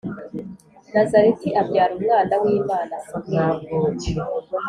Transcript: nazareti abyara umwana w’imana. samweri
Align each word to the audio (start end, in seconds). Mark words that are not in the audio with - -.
nazareti 0.93 1.49
abyara 1.61 1.91
umwana 1.99 2.33
w’imana. 2.41 2.95
samweri 3.07 3.69